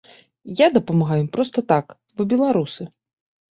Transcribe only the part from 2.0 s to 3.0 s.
бо беларусы.